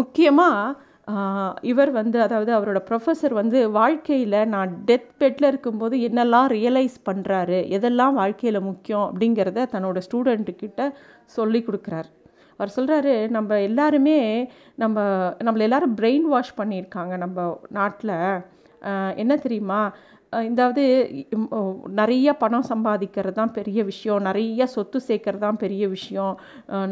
முக்கியமாக 0.00 0.82
இவர் 1.70 1.90
வந்து 1.98 2.18
அதாவது 2.26 2.50
அவரோட 2.56 2.78
ப்ரொஃபஸர் 2.88 3.34
வந்து 3.38 3.58
வாழ்க்கையில் 3.78 4.36
நான் 4.54 4.70
டெத் 4.88 5.10
பெட்டில் 5.20 5.48
இருக்கும்போது 5.50 5.96
என்னெல்லாம் 6.08 6.48
ரியலைஸ் 6.56 6.96
பண்ணுறாரு 7.08 7.58
எதெல்லாம் 7.78 8.14
வாழ்க்கையில் 8.20 8.66
முக்கியம் 8.70 9.06
அப்படிங்கிறத 9.08 9.66
தன்னோட 9.74 10.00
ஸ்டூடெண்ட்டுக்கிட்ட 10.06 10.90
சொல்லி 11.36 11.60
கொடுக்குறாரு. 11.66 12.10
அவர் 12.56 12.74
சொல்கிறாரு 12.76 13.14
நம்ம 13.36 13.60
எல்லாருமே 13.68 14.18
நம்ம 14.82 15.02
நம்மளை 15.46 15.64
எல்லாரும் 15.68 15.96
பிரெயின் 16.00 16.26
வாஷ் 16.32 16.58
பண்ணியிருக்காங்க 16.60 17.14
நம்ம 17.24 17.46
நாட்டில். 17.78 18.16
என்ன 19.22 19.32
தெரியுமா? 19.44 19.80
இதாவது 20.50 20.82
நிறைய 22.00 22.28
பணம் 22.42 22.68
சம்பாதிக்கிறது 22.70 23.36
தான் 23.38 23.52
பெரிய 23.58 23.80
விஷயம். 23.90 24.20
நிறைய 24.28 24.66
சொத்து 24.74 24.98
சேர்க்கறது 25.08 25.44
தான் 25.46 25.60
பெரிய 25.64 25.84
விஷயம். 25.96 26.34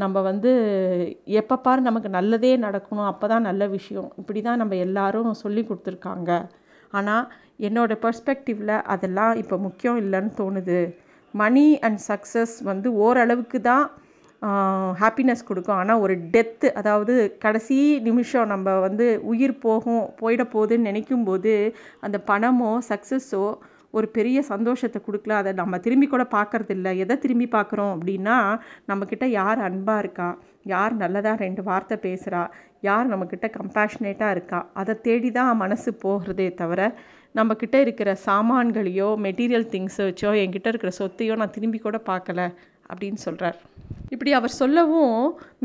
நம்ம 0.03 0.17
வந்து 0.31 0.51
எப்போ 1.41 1.57
பாரு 1.65 1.81
நமக்கு 1.89 2.11
நல்லதே 2.19 2.53
நடக்கணும். 2.67 3.09
அப்போ 3.13 3.29
தான் 3.33 3.47
நல்ல 3.49 3.67
விஷயம். 3.77 4.09
இப்படி 4.21 4.43
தான் 4.49 4.61
நம்ம 4.63 4.77
எல்லாரும் 4.87 5.41
சொல்லி 5.45 5.65
கொடுத்துருக்காங்க. 5.71 6.31
ஆனால் 6.99 7.27
என்னோடய 7.69 8.03
பர்ஸ்பெக்டிவில் 8.05 8.77
அதெல்லாம் 8.95 9.35
இப்போ 9.43 9.57
முக்கியம் 9.67 9.99
இல்லைன்னு 10.05 10.33
தோணுது. 10.43 10.81
மணி 11.35 11.67
அண்ட் 11.87 12.01
சக்ஸஸ் 12.11 12.57
வந்து 12.71 12.89
ஓரளவுக்கு 13.05 13.59
தான் 13.71 13.85
ஹாப்பினஸ் 15.03 15.49
கொடுக்கும். 15.49 15.79
ஆனால் 15.83 16.03
ஒரு 16.05 16.15
டெத்து 16.35 16.69
அதாவது 16.81 17.15
கடைசி 17.45 17.77
நிமிஷம் 18.09 18.51
நம்ம 18.53 18.79
வந்து 18.87 19.07
உயிர் 19.33 19.55
போகும் 19.67 20.03
போயிட 20.23 20.43
போகுதுன்னு 20.55 20.89
நினைக்கும்போது 20.91 21.53
அந்த 22.07 22.19
பணமோ 22.31 22.73
சக்ஸஸோ 22.91 23.45
ஒரு 23.99 24.07
பெரிய 24.17 24.39
சந்தோஷத்தை 24.51 24.99
கொடுக்கல. 25.07 25.37
அதை 25.41 25.51
நம்ம 25.61 25.79
திரும்பி 25.87 26.07
கூட 26.13 26.25
பார்க்கறதில்ல. 26.37 26.89
எதை 27.05 27.15
திரும்பி 27.25 27.47
பார்க்குறோம் 27.57 27.93
அப்படின்னா 27.97 28.37
நம்மக்கிட்ட 28.91 29.27
யார் 29.41 29.61
அன்பாக 29.69 30.03
இருக்கா? 30.05 30.29
யார் 30.73 30.95
நல்லதாக 31.03 31.43
ரெண்டு 31.45 31.63
வார்த்தை 31.69 31.97
பேசுகிறா 32.07 32.43
யார் 32.89 33.11
நம்மக்கிட்ட 33.13 33.47
கம்பேஷனேட்டாக 33.59 34.35
இருக்கா? 34.37 34.61
அதை 34.81 34.95
தேடி 35.07 35.31
தான் 35.39 35.61
மனசு 35.65 35.91
போகிறதே 36.05 36.49
தவிர 36.61 36.81
நம்மக்கிட்ட 37.39 37.77
இருக்கிற 37.85 38.11
சாமான்களையோ 38.27 39.09
மெட்டீரியல் 39.27 39.71
திங்ஸை 39.75 40.05
வச்சோ 40.09 40.31
என்கிட்ட 40.43 40.69
இருக்கிற 40.73 40.93
சொத்தையோ 41.01 41.35
நான் 41.43 41.57
திரும்பி 41.57 41.79
கூட 41.79 41.99
பார்க்கல. 42.11 42.41
அப்படின்னு 42.91 43.21
சொல்கிறார் 43.27 43.59
இப்படி 44.15 44.33
அவர் 44.39 44.59
சொல்லவும் 44.61 45.17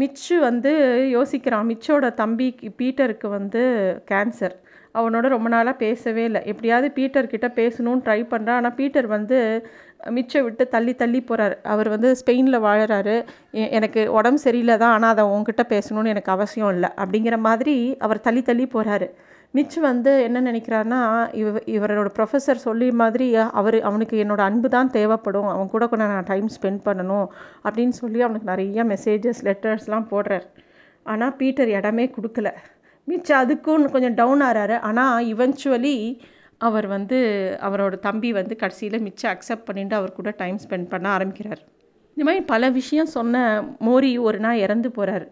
மிச்சு 0.02 0.36
வந்து 0.40 0.72
யோசிக்கிறான். 1.16 1.68
மிச்சோட 1.72 2.06
தம்பி 2.22 2.48
பீட்டருக்கு 2.80 3.28
வந்து 3.38 3.64
கேன்சர் 4.12 4.56
அவனோட 5.00 5.26
ரொம்ப 5.34 5.48
நாளாக 5.54 5.82
பேசவே 5.84 6.24
இல்லை. 6.30 6.42
எப்படியாவது 6.52 6.88
பீட்டர்கிட்ட 6.98 7.48
பேசணும்னு 7.60 8.04
ட்ரை 8.06 8.22
பண்ணுறான் 8.32 8.60
ஆனால் 8.60 8.76
பீட்டர் 8.80 9.08
வந்து 9.16 9.38
மிச்சை 10.16 10.40
விட்டு 10.46 10.64
தள்ளி 10.76 10.94
தள்ளி 11.02 11.20
போகிறார் 11.22 11.56
அவர் 11.74 11.90
வந்து 11.94 12.10
ஸ்பெயினில் 12.20 12.64
வாழறாரு. 12.68 13.16
எனக்கு 13.78 14.02
உடம்பு 14.18 14.42
சரியில்லை 14.46 14.76
தான். 14.84 14.94
ஆனால் 14.98 15.14
அதை 15.16 15.24
உங்ககிட்ட 15.36 15.64
பேசணும்னு 15.74 16.14
எனக்கு 16.14 16.34
அவசியம் 16.36 16.74
இல்லை. 16.76 16.90
அப்படிங்கிற 17.04 17.38
மாதிரி 17.48 17.76
அவர் 18.08 18.26
தள்ளி 18.28 18.42
தள்ளி 18.50 18.68
போகிறாரு 18.76 19.10
மிச் 19.58 19.76
வந்து 19.88 20.12
என்ன 20.28 20.38
நினைக்கிறாருன்னா 20.48 21.02
இவ 21.42 21.60
இவரோட 21.76 22.10
ப்ரொஃபஸர் 22.18 22.60
சொல்லி 22.68 22.88
மாதிரி 23.02 23.28
அவர் 23.60 23.78
அவனுக்கு 23.90 24.16
என்னோட 24.24 24.42
அன்பு 24.50 24.70
தான் 24.76 24.90
தேவைப்படும். 24.98 25.50
அவன் 25.54 25.72
கூட 25.74 25.84
கொஞ்சம் 25.92 26.12
நான் 26.14 26.30
டைம் 26.32 26.48
ஸ்பெண்ட் 26.56 26.82
பண்ணணும் 26.88 27.28
அப்படின்னு 27.66 27.96
சொல்லி 28.02 28.22
அவனுக்கு 28.26 28.52
நிறைய 28.54 28.84
மெசேஜஸ் 28.94 29.42
லெட்டர்ஸ்லாம் 29.48 30.08
போடுறார். 30.14 30.48
ஆனால் 31.06 31.36
பீட்டர் 31.42 31.72
இடமே 31.78 32.06
கொடுக்கல. 32.16 32.50
மிச்சம் 33.08 33.42
அதுக்கும் 33.44 33.86
கொஞ்சம் 33.96 34.18
டவுன் 34.20 34.44
ஆகிறாரு 34.48 34.78
ஆனால் 34.90 35.28
இவென்ச்சுவலி 35.34 35.96
அவர் 36.68 36.88
வந்து 36.96 37.18
அவரோட 37.68 37.96
தம்பி 38.08 38.30
வந்து 38.40 38.54
கடைசியில் 38.62 39.04
மிச்சம் 39.08 39.32
அக்செப்ட் 39.34 39.68
பண்ணிட்டு 39.70 39.96
அவர் 40.00 40.18
கூட 40.20 40.30
டைம் 40.42 40.58
ஸ்பெண்ட் 40.64 40.88
பண்ண 40.94 41.08
ஆரம்பிக்கிறார். 41.18 41.62
இந்த 42.18 42.26
மாதிரி 42.28 42.44
பல 42.54 42.70
விஷயம் 42.80 43.12
சொன்ன 43.18 43.44
மோரி 43.88 44.12
ஒரு 44.28 44.40
நாள் 44.46 44.62
இறந்து 44.66 44.90
போகிறார் 44.98 45.28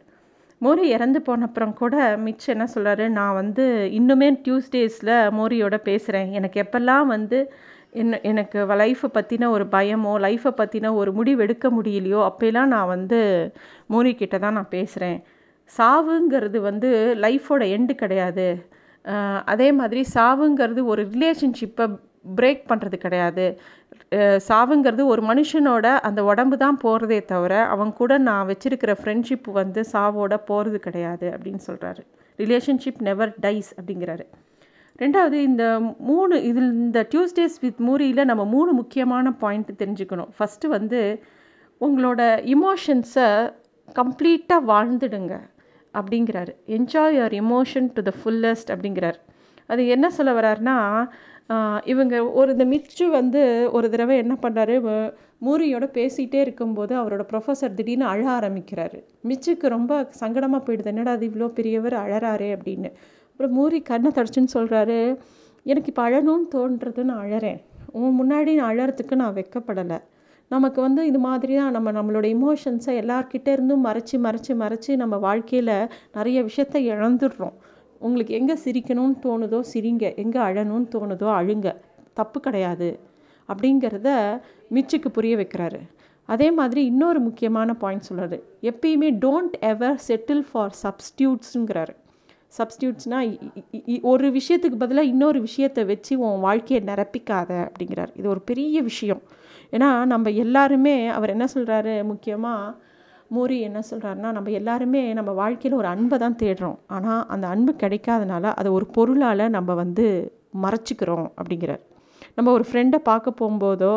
மோரி 0.66 0.78
இறந்து 0.78 1.22
போன 1.22 1.46
அப்புறம் 1.46 1.74
கூட 1.74 2.18
மிச்சம் 2.18 2.58
என்ன 2.58 2.72
சொல்கிறாரு 2.76 3.08
நான் 3.10 3.34
வந்து 3.34 3.90
இன்னுமே 3.92 4.40
டியூஸ்டேஸில் 4.44 5.32
மோரியோட 5.38 5.78
பேசுகிறேன் 5.78 6.32
எனக்கு 6.32 6.62
எப்போல்லாம் 6.62 7.06
வந்து 7.06 7.54
என்ன 7.92 8.22
எனக்கு 8.22 8.60
லைஃப்பை 8.60 9.06
பற்றின 9.14 9.48
ஒரு 9.48 9.66
பயமோ 9.72 10.20
லைஃப்பை 10.26 10.54
பற்றின 10.58 10.94
ஒரு 10.94 11.12
முடிவு 11.14 11.42
எடுக்க 11.42 11.72
முடியலையோ 11.72 12.30
அப்போலாம் 12.30 12.66
நான் 12.66 12.88
வந்து 12.88 13.52
மோரி 13.90 14.40
தான் 14.40 14.54
நான் 14.54 14.70
பேசுகிறேன் 14.70 15.24
சாவுங்கிறது 15.78 16.60
வந்து 16.60 17.16
லைஃபோட 17.22 17.64
எண்டு 17.64 17.94
கிடையாது. 17.94 18.70
அதே 19.46 19.72
மாதிரி 19.72 20.06
சாவுங்கிறது 20.14 20.84
ஒரு 20.84 21.04
ரிலேஷன்ஷிப்பை 21.04 22.00
பிரேக் 22.38 22.64
பண்ணுறது 22.70 22.98
கிடையாது. 23.06 23.46
சாவுங்கிறது 24.48 25.04
ஒரு 25.14 25.22
மனுஷனோட 25.30 25.86
அந்த 26.08 26.24
உடம்பு 26.32 26.56
தான் 26.64 26.78
போகிறதே 26.84 27.20
தவிர 27.32 27.54
அவங்க 27.74 27.96
கூட 28.02 28.14
நான் 28.28 28.48
வச்சுருக்கிற 28.50 28.94
ஃப்ரெண்ட்ஷிப் 29.02 29.50
வந்து 29.60 29.84
சாவோட 29.92 30.34
போகிறது 30.50 30.80
கிடையாது 30.88 31.28
அப்படின்னு 31.36 31.62
சொல்கிறாரு 31.68 32.04
ரிலேஷன்ஷிப் 32.42 33.02
நெவர் 33.08 33.34
டைஸ் 33.46 33.72
அப்படிங்கிறாரு. 33.78 34.26
ரெண்டாவது 35.02 35.38
இந்த 35.50 35.64
மூணு 36.10 36.36
இதில் 36.50 36.72
இந்த 36.86 37.00
டியூஸ்டேஸ் 37.12 37.58
வித் 37.62 37.82
மூரியில் 37.88 38.30
நம்ம 38.32 38.44
மூணு 38.56 38.72
முக்கியமான 38.72 39.34
பாயிண்ட் 39.44 39.72
தெரிஞ்சுக்கணும். 39.82 40.32
ஃபஸ்ட்டு 40.38 40.74
வந்து 40.76 41.02
உங்களோட 41.82 42.22
இமோஷன்ஸை 42.56 43.30
கம்ப்ளீட்டாக 44.00 44.68
வாழ்ந்துடுங்க 44.72 45.34
அப்படிங்கிறாரு. 45.94 46.54
Enjoy 46.78 47.16
your 47.18 47.36
emotion 47.42 47.90
to 47.96 48.02
the 48.10 48.14
fullest 48.20 48.72
அப்படிங்கிறார். 48.76 49.20
அது 49.72 49.82
என்ன 49.96 50.06
சொல்ல 50.16 50.32
வர்றாருன்னா 50.40 50.78
இவங்க 51.92 52.16
ஒரு 52.40 52.50
இந்த 52.56 52.66
மிச்சு 52.74 53.06
வந்து 53.18 53.42
ஒரு 53.78 53.88
தடவை 53.94 54.16
என்ன 54.24 54.36
பண்ணுறாரு 54.44 54.76
மூரியோட 55.46 55.86
பேசிகிட்டே 55.98 56.40
இருக்கும்போது 56.46 56.94
அவரோட 57.02 57.24
ப்ரொஃபஸர் 57.32 57.76
திடீர்னு 57.80 58.06
அழ 58.12 58.22
ஆரம்பிக்கிறாரு. 58.38 58.98
மிச்சுக்கு 59.30 59.68
ரொம்ப 59.76 59.94
சங்கடமாக 60.22 60.62
போயிடுது. 60.66 60.92
என்னடா 60.94 61.14
அது 61.18 61.26
இவ்வளோ 61.30 61.50
பெரியவர் 61.60 61.96
அழறாரு 62.04 62.48
அப்படின்னு. 62.58 62.90
அப்புறம் 63.32 63.54
மூரி 63.60 63.80
கண்ணை 63.92 64.12
தடிச்சுன்னு 64.18 64.56
சொல்கிறாரு 64.58 64.98
எனக்கு 65.66 65.90
இப்போ 65.92 66.04
அழணும்னு 66.08 66.48
தோன்றது 66.56 67.04
நான் 67.10 67.24
அழறேன். 67.26 67.60
உன் 68.00 68.18
முன்னாடி 68.22 68.52
நான் 68.60 68.72
அழறதுக்கு 68.74 69.16
நான் 69.22 69.38
வைக்கப்படலை. 69.40 70.00
நமக்கு 70.52 70.80
வந்து 70.82 71.02
இது 71.10 71.20
மாதிரி 71.28 71.54
தான் 71.60 71.76
நம்ம 71.76 71.92
நம்மளோட 71.98 72.26
இமோஷன்ஸை 72.38 72.94
எல்லார்கிட்டேருந்தும் 73.04 73.86
மறைச்சி 73.88 74.16
மறைச்சி 74.26 74.54
மறைச்சி 74.64 74.92
நம்ம 75.04 75.16
வாழ்க்கையில் 75.28 75.76
நிறைய 76.18 76.38
விஷயத்த 76.50 76.78
இழந்துடுறோம். 76.94 77.56
உங்களுக்கு 78.08 78.34
எங்கே 78.40 78.56
சிரிக்கணும்னு 78.66 79.18
தோணுதோ 79.26 79.60
சிரிங்க. 79.74 80.06
எங்கே 80.24 80.40
அழணும்னு 80.48 80.88
தோணுதோ 80.96 81.28
அழுங்க. 81.40 81.70
தப்பு 82.20 82.40
கிடையாது. 82.46 82.90
அப்படிங்கிறத 83.50 84.10
மிச்சுக்கு 84.76 85.10
புரிய 85.18 85.34
வைக்கிறாரு. 85.42 85.82
அதே 86.30 86.48
மாதிரி 86.60 86.82
இன்னொரு 86.92 87.20
முக்கியமான 87.26 87.70
பாயிண்ட் 87.82 88.08
சொல்கிறாரு 88.10 88.38
எப்பயுமே 88.70 89.10
டோன்ட் 89.24 89.56
எவர் 89.72 89.98
செட்டில் 90.08 90.44
ஃபார் 90.50 90.74
சப்ஸ்டியூட்ஸுங்கிறாரு 90.84 91.94
சப்ஸ்டியூட்ஸ்னால் 92.58 93.30
ஒரு 94.12 94.28
விஷயத்துக்கு 94.38 94.78
பதிலாக 94.84 95.12
இன்னொரு 95.14 95.40
விஷயத்தை 95.48 95.82
வச்சு 95.92 96.14
உன் 96.26 96.44
வாழ்க்கையை 96.46 96.80
நிரப்பிக்காத 96.90 97.52
அப்படிங்கிறார். 97.68 98.12
இது 98.20 98.28
ஒரு 98.34 98.42
பெரிய 98.50 98.82
விஷயம். 98.90 99.22
ஏன்னா 99.76 99.90
நம்ம 100.12 100.32
எல்லாருமே 100.44 100.96
அவர் 101.18 101.34
என்ன 101.36 101.46
சொல்கிறாரு 101.54 101.94
முக்கியமாக 102.12 102.76
மோரி 103.32 103.58
என்ன 103.60 103.80
சொல்கிறாருன்னா 103.90 104.30
நம்ம 104.32 104.52
எல்லாருமே 104.60 105.02
நம்ம 105.14 105.32
வாழ்க்கையில் 105.32 105.80
ஒரு 105.80 105.88
அன்பை 105.88 106.18
தான் 106.18 106.40
தேடுறோம். 106.44 106.78
ஆனால் 106.88 107.24
அந்த 107.28 107.46
அன்பு 107.48 107.74
கிடைக்காதனால 107.84 108.54
அதை 108.60 108.72
ஒரு 108.72 108.86
பொருளால் 108.98 109.54
நம்ம 109.58 109.74
வந்து 109.74 110.06
மறைச்சிக்கிறோம் 110.64 111.28
அப்படிங்கிறார். 111.40 111.84
நம்ம 112.36 112.52
ஒரு 112.52 112.66
ஃப்ரெண்டை 112.70 113.00
பார்க்க 113.10 113.40
போகும்போதோ 113.40 113.94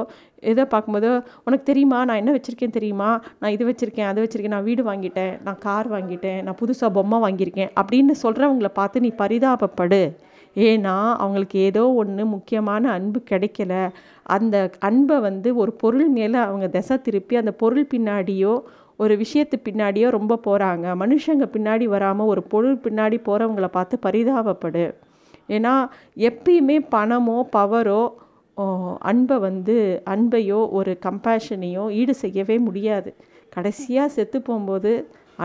எதை 0.50 0.64
பார்க்கும்போதோ 0.73 1.12
உனக்கு 1.47 1.64
தெரியுமா? 1.64 1.99
நான் 2.04 2.20
என்ன 2.23 2.32
வச்சுருக்கேன் 2.35 2.75
தெரியுமா? 2.76 3.11
நான் 3.40 3.54
இது 3.56 3.64
வச்சுருக்கேன் 3.70 4.08
அது 4.11 4.23
வச்சுருக்கேன் 4.23 4.56
நான் 4.56 4.68
வீடு 4.68 4.82
வாங்கிட்டேன் 4.90 5.32
நான் 5.47 5.61
கார் 5.66 5.88
வாங்கிட்டேன் 5.94 6.40
நான் 6.47 6.58
புதுசாக 6.62 6.90
பொம்மை 6.97 7.18
வாங்கியிருக்கேன் 7.25 7.70
அப்படின்னு 7.80 8.14
சொல்கிறவங்கள 8.25 8.70
பார்த்து 8.80 9.04
நீ 9.06 9.12
பரிதாபப்படு. 9.23 10.02
ஏன்னா 10.56 10.94
அவங்களுக்கு 11.23 11.58
ஏதோ 11.68 11.82
ஒன்று 12.02 12.23
முக்கியமான 12.35 12.90
அன்பு 12.90 13.18
கிடைக்கல. 13.30 13.73
அந்த 14.37 14.56
அன்பை 14.88 15.16
வந்து 15.28 15.49
ஒரு 15.56 15.73
பொருள் 15.82 16.08
மேலே 16.18 16.38
அவங்க 16.49 16.68
திசை 16.76 16.97
திருப்பி 17.00 17.37
அந்த 17.37 17.52
பொருள் 17.62 17.90
பின்னாடியோ 17.94 18.54
ஒரு 19.02 19.14
விஷயத்து 19.23 19.57
பின்னாடியோ 19.67 20.09
ரொம்ப 20.19 20.38
போகிறாங்க 20.47 20.87
மனுஷங்க 21.02 21.47
பின்னாடி 21.55 21.87
வராமல் 21.95 22.31
ஒரு 22.33 22.43
பொருள் 22.52 22.78
பின்னாடி 22.85 23.19
போகிறவங்கள 23.28 23.69
பார்த்து 23.76 23.97
பரிதாபப்படு. 24.07 24.87
ஏன்னா 25.57 25.75
எப்பயுமே 26.28 26.78
பணமோ 26.95 27.38
பவரோ 27.57 28.02
அன்பை 29.11 29.37
வந்து 29.47 29.76
அன்பையோ 30.14 30.61
ஒரு 30.78 30.93
கம்பேஷனையோ 31.07 31.85
ஈடு 32.00 32.14
செய்யவே 32.23 32.57
முடியாது. 32.59 33.11
கடைசியாக 33.55 34.14
செத்து 34.17 34.38
போகும்போது 34.43 34.93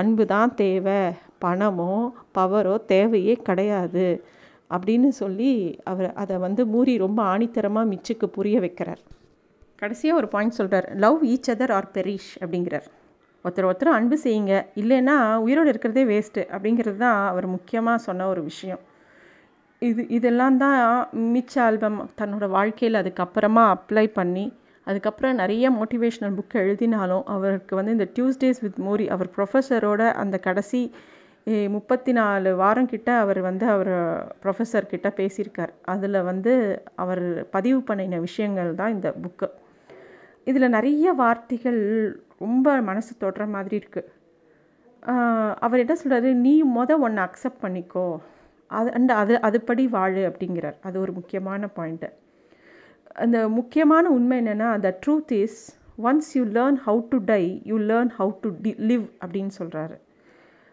அன்பு 0.02 0.24
தான் 0.34 0.54
தேவை. 0.62 1.02
பணமோ 1.44 1.94
பவரோ 2.38 2.76
தேவையே 2.94 3.36
கிடையாது. 3.50 4.08
அப்படின்னு 4.76 5.10
சொல்லி 5.22 5.52
அவர் 5.92 6.10
அதை 6.22 6.36
வந்து 6.46 6.62
மூரி 6.74 6.94
ரொம்ப 7.06 7.20
ஆணித்தரமாக 7.34 7.92
மிச்சுக்கு 7.94 8.28
புரிய 8.38 8.58
வைக்கிறார். 8.66 9.02
கடைசியாக 9.82 10.20
ஒரு 10.22 10.28
பாயிண்ட் 10.34 10.58
சொல்கிறார் 10.60 10.90
love 11.06 11.20
each 11.34 11.52
other 11.54 11.76
or 11.78 11.90
perish 11.98 12.32
அப்படிங்கிறார். 12.44 12.90
ஒருத்தர் 13.46 13.68
ஒருத்தர் 13.70 13.96
அன்பு 13.98 14.18
செய்யுங்க. 14.26 14.56
இல்லைன்னா 14.82 15.16
உயிரோடு 15.46 15.72
இருக்கிறதே 15.74 16.04
வேஸ்ட்டு 16.12 16.42
அப்படிங்கிறது 16.54 17.00
தான் 17.06 17.20
அவர் 17.32 17.48
முக்கியமாக 17.56 18.04
சொன்ன 18.08 18.28
ஒரு 18.34 18.42
விஷயம். 18.52 18.82
இது 19.82 20.02
இதெல்லாம் 20.18 20.58
தான் 20.66 20.78
மிச்ச 21.34 21.54
ஆல்பம் 21.68 21.98
தன்னோட 22.20 22.46
வாழ்க்கையில் 22.58 23.00
அதுக்கப்புறமா 23.02 23.64
அப்ளை 23.76 24.06
பண்ணி 24.20 24.46
அதுக்கப்புறம் 24.88 25.40
நிறைய 25.42 25.66
மோட்டிவேஷ்னல் 25.80 26.38
புக் 26.38 26.56
எழுதினாலும் 26.62 27.26
அவருக்கு 27.34 27.74
வந்து 27.80 27.96
இந்த 27.98 28.08
டியூஸ்டேஸ் 28.16 28.62
வித் 28.66 28.80
மோரி 28.88 29.06
அவர் 29.16 29.30
ப்ரொஃபஸரோட 29.36 30.02
அந்த 30.22 30.38
கடைசி 30.48 30.82
முப்பத்தி 31.76 32.12
நாலு 32.18 32.50
வாரம் 32.62 32.90
கிட்ட 32.92 33.10
அவர் 33.24 33.40
வந்து 33.48 33.66
அவர் 33.74 33.92
ப்ரொஃபஸர் 34.44 34.92
கிட்ட 34.92 35.08
பேசியிருக்கார். 35.18 35.72
அதில் 35.94 36.20
வந்து 36.30 36.54
அவர் 37.04 37.24
பதிவு 37.56 37.80
பண்ணின 37.90 38.20
விஷயங்கள் 38.28 38.72
தான் 38.82 38.94
இந்த 38.96 39.10
புக்கு 39.24 39.50
இதில் 40.52 40.74
நிறைய 40.78 41.08
வார்த்தைகள் 41.22 41.82
ரொம்ப 42.40 42.76
மனசு 42.90 43.12
தொடுற 43.24 43.44
மாதிரி 43.56 43.76
இருக்குது 43.82 44.12
அவர் 45.66 45.82
என்ன 45.84 45.96
சொல்கிறாரு 46.02 46.30
நீ 46.46 46.54
மொதல் 46.78 47.04
ஒன்று 47.06 47.22
அக்செப்ட் 47.28 47.64
பண்ணிக்கோ. 47.64 48.06
அது 48.68 48.90
அண்ட் 48.98 49.12
அது 49.22 49.34
அதுபடி 49.48 49.84
வாழு 49.96 50.22
அப்படிங்கிறார். 50.30 50.78
அது 50.88 50.96
ஒரு 51.00 51.12
முக்கியமான 51.20 51.70
பாயிண்ட்டு 51.78 52.10
அந்த 53.24 53.38
முக்கியமான 53.58 54.06
உண்மை 54.10 54.38
என்னென்னா 54.42 54.70
the 54.86 54.92
truth 55.06 55.34
is 55.44 55.60
once 56.08 56.30
you 56.38 56.44
learn 56.58 56.78
how 56.86 57.02
to 57.10 57.18
die 57.32 57.44
you 57.72 57.78
learn 57.92 58.12
how 58.20 58.34
to 58.44 58.52
to 58.62 58.72
live 58.90 59.06
அப்படின்னு 59.24 59.54
சொல்கிறாரு 59.60 59.98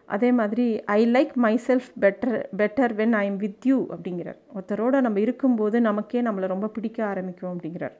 அதே 0.05 0.29
மாதிரி 0.39 0.65
I 0.95 1.01
like 1.15 1.33
myself 1.67 1.89
better 2.03 2.37
better 2.61 2.93
when 3.01 3.13
I 3.19 3.25
am 3.27 3.37
with 3.43 3.65
you 3.69 3.77
அப்படிங்கிறார். 3.95 4.39
ஒருத்தரோட 4.55 4.95
நம்ம 5.01 5.19
இருக்கும்போது 5.25 5.77
நமக்கே 5.81 6.21
நம்மளை 6.21 6.47
ரொம்ப 6.53 6.67
பிடிக்க 6.67 7.05
ஆரம்பிக்கும் 7.05 7.51
அப்படிங்கிறார். 7.53 7.95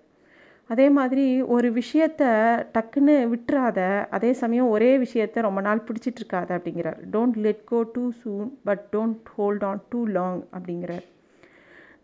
அதே 0.71 0.85
மாதிரி 0.97 1.25
ஒரு 1.55 1.69
விஷயத்த 1.77 2.23
டக்குன்னு 2.75 3.15
விட்டுறாத 3.33 3.79
அதே 4.17 4.29
சமயம் 4.41 4.69
ஒரே 4.75 4.91
விஷயத்த 5.05 5.41
ரொம்ப 5.45 5.61
நாள் 5.67 5.81
பிடிச்சிட்டு 5.87 6.19
இருக்காத 6.21 6.49
அப்படிங்கிறார். 6.57 6.99
Don't 7.13 7.37
let 7.45 7.63
go 7.71 7.79
too 7.93 8.03
soon 8.21 8.49
but 8.67 8.83
don't 8.91 9.31
hold 9.35 9.63
on 9.69 9.81
too 9.89 10.01
long 10.17 10.41
அப்படிங்கிறார். 10.57 11.05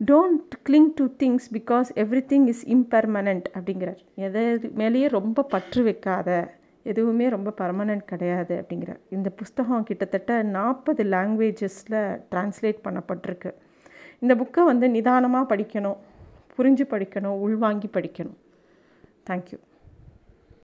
Don't 0.10 0.56
cling 0.70 0.90
to 1.00 1.06
things 1.22 1.48
because 1.58 1.90
everything 2.32 2.48
is 2.54 2.64
impermanent 2.76 3.48
அப்படிங்கிறார். 3.58 4.02
எதை 4.28 4.44
மேலேயே 4.82 5.08
ரொம்ப 5.18 5.46
பற்று 5.54 5.84
வைக்காத 5.84 6.30
எதுவுமே 6.92 7.26
ரொம்ப 7.36 7.54
பர்மனண்ட் 7.62 8.04
கிடையாது 8.12 8.56
அப்படிங்கிறார். 8.62 9.00
இந்த 9.10 9.30
புஸ்தகம் 9.40 9.88
கிட்டத்தட்ட 9.90 10.42
நாற்பது 10.58 11.04
லாங்குவேஜஸில் 11.14 12.02
ட்ரான்ஸ்லேட் 12.32 12.84
பண்ணப்பட்டிருக்கு. 12.88 13.54
இந்த 14.24 14.36
புக்கை 14.42 14.66
வந்து 14.72 14.90
நிதானமாக 14.90 15.50
படிக்கணும் 15.56 15.98
புரிஞ்சு 16.58 16.86
படிக்கணும் 16.94 17.40
உள்வாங்கி 17.46 17.90
படிக்கணும். 17.94 18.38
Thank 19.28 19.52
you. 19.52 19.60